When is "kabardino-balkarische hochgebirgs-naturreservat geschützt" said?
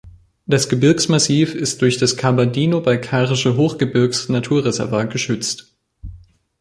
2.17-5.75